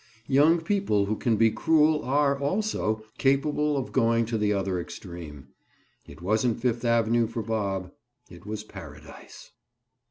[0.25, 5.49] Young people who can be cruel are, also, capable of going to the other extreme.
[6.07, 7.91] It wasn't Fifth Avenue for Bob.
[8.27, 9.51] It was Paradise.